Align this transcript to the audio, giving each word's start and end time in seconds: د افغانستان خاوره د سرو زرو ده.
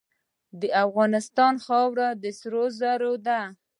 د 0.59 0.61
افغانستان 0.85 1.53
خاوره 1.65 2.07
د 2.21 2.23
سرو 2.39 2.63
زرو 2.79 3.13
ده. 3.27 3.39